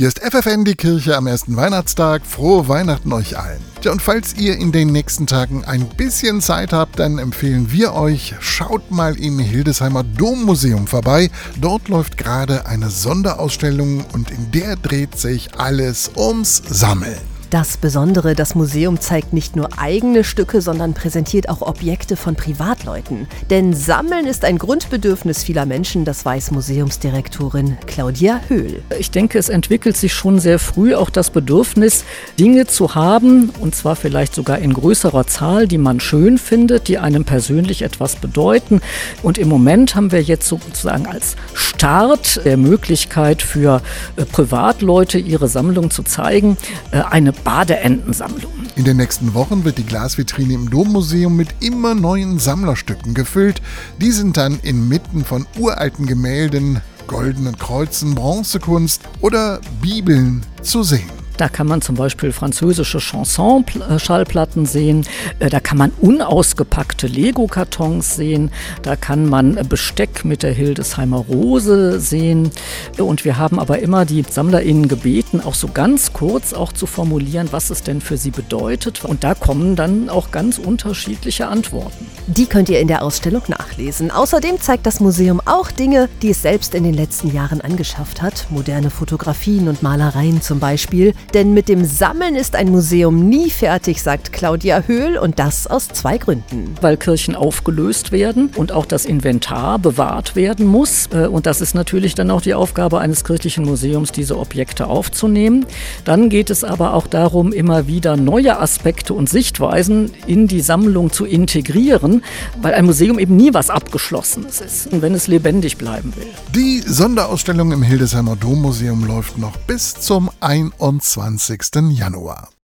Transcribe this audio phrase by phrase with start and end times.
[0.00, 2.24] Hier ist FFN die Kirche am ersten Weihnachtstag.
[2.24, 3.60] Frohe Weihnachten euch allen.
[3.82, 7.92] Ja, und falls ihr in den nächsten Tagen ein bisschen Zeit habt, dann empfehlen wir
[7.92, 11.30] euch, schaut mal im Hildesheimer Dommuseum vorbei.
[11.60, 17.29] Dort läuft gerade eine Sonderausstellung und in der dreht sich alles ums Sammeln.
[17.50, 23.26] Das Besondere, das Museum zeigt nicht nur eigene Stücke, sondern präsentiert auch Objekte von Privatleuten.
[23.50, 28.84] Denn Sammeln ist ein Grundbedürfnis vieler Menschen, das weiß Museumsdirektorin Claudia Höhl.
[29.00, 32.04] Ich denke, es entwickelt sich schon sehr früh auch das Bedürfnis,
[32.38, 36.98] Dinge zu haben, und zwar vielleicht sogar in größerer Zahl, die man schön findet, die
[36.98, 38.80] einem persönlich etwas bedeuten.
[39.24, 43.82] Und im Moment haben wir jetzt sozusagen als Start der Möglichkeit für
[44.14, 46.56] äh, Privatleute ihre Sammlung zu zeigen,
[46.92, 48.52] äh, eine Badeentensammlung.
[48.76, 53.60] In den nächsten Wochen wird die Glasvitrine im Dommuseum mit immer neuen Sammlerstücken gefüllt.
[54.00, 61.19] Die sind dann inmitten von uralten Gemälden, goldenen Kreuzen, Bronzekunst oder Bibeln zu sehen.
[61.40, 65.06] Da kann man zum Beispiel französische Chanson-Schallplatten sehen.
[65.38, 68.50] Äh, da kann man unausgepackte Lego-Kartons sehen.
[68.82, 72.50] Da kann man Besteck mit der Hildesheimer Rose sehen.
[72.98, 77.48] Und wir haben aber immer die SammlerInnen gebeten, auch so ganz kurz auch zu formulieren,
[77.52, 79.06] was es denn für sie bedeutet.
[79.06, 82.06] Und da kommen dann auch ganz unterschiedliche Antworten.
[82.26, 84.10] Die könnt ihr in der Ausstellung nachlesen.
[84.10, 88.46] Außerdem zeigt das Museum auch Dinge, die es selbst in den letzten Jahren angeschafft hat.
[88.50, 91.14] Moderne Fotografien und Malereien zum Beispiel.
[91.34, 95.86] Denn mit dem Sammeln ist ein Museum nie fertig, sagt Claudia Höhl und das aus
[95.88, 96.74] zwei Gründen.
[96.80, 101.08] Weil Kirchen aufgelöst werden und auch das Inventar bewahrt werden muss.
[101.12, 105.66] Äh, und das ist natürlich dann auch die Aufgabe eines kirchlichen Museums, diese Objekte aufzunehmen.
[106.04, 111.12] Dann geht es aber auch darum, immer wieder neue Aspekte und Sichtweisen in die Sammlung
[111.12, 112.24] zu integrieren,
[112.60, 116.26] weil ein Museum eben nie was Abgeschlossenes ist, wenn es lebendig bleiben will.
[116.54, 121.19] Die Sonderausstellung im Hildesheimer Dommuseum läuft noch bis zum 21.
[121.20, 121.90] 20.
[121.92, 122.50] Januar.